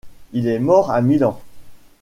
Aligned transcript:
Il 0.33 0.47
est 0.47 0.57
mort 0.57 0.89
à 0.89 0.99
Milan. 1.03 1.39